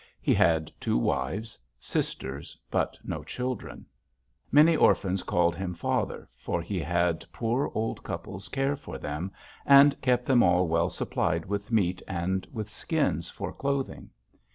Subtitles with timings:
[0.19, 3.85] He had two wives, sisters, but no children.
[4.51, 9.31] Many orphans called him father, for he had poor old couples care for them,
[9.63, 14.09] and kept them all well supplied with meat and with skins for clothing.